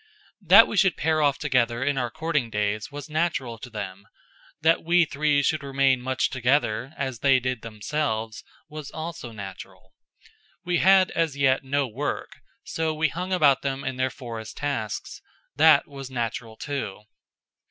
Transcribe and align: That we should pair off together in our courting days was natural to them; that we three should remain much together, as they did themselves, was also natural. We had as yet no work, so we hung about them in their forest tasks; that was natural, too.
That 0.41 0.67
we 0.67 0.77
should 0.77 0.97
pair 0.97 1.21
off 1.21 1.37
together 1.37 1.83
in 1.83 1.95
our 1.95 2.09
courting 2.09 2.49
days 2.49 2.91
was 2.91 3.07
natural 3.07 3.59
to 3.59 3.69
them; 3.69 4.07
that 4.61 4.83
we 4.83 5.05
three 5.05 5.43
should 5.43 5.61
remain 5.61 6.01
much 6.01 6.31
together, 6.31 6.91
as 6.97 7.19
they 7.19 7.39
did 7.39 7.61
themselves, 7.61 8.43
was 8.67 8.89
also 8.89 9.31
natural. 9.31 9.93
We 10.65 10.79
had 10.79 11.11
as 11.11 11.37
yet 11.37 11.63
no 11.63 11.87
work, 11.87 12.37
so 12.63 12.95
we 12.95 13.09
hung 13.09 13.31
about 13.31 13.61
them 13.61 13.83
in 13.83 13.97
their 13.97 14.09
forest 14.09 14.57
tasks; 14.57 15.21
that 15.55 15.87
was 15.87 16.09
natural, 16.09 16.55
too. 16.57 17.03